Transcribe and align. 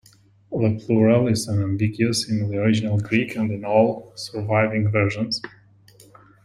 The 0.51 0.83
plural 0.83 1.27
is 1.27 1.47
unambiguous 1.47 2.27
in 2.27 2.49
the 2.49 2.57
original 2.57 2.99
Greek 2.99 3.35
and 3.35 3.51
in 3.51 3.63
all 3.63 4.11
surviving 4.15 4.89
versions. 4.89 5.41